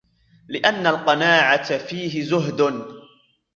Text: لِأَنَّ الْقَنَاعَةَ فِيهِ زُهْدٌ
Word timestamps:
لِأَنَّ 0.49 0.87
الْقَنَاعَةَ 0.87 1.77
فِيهِ 1.77 2.21
زُهْدٌ 2.23 2.83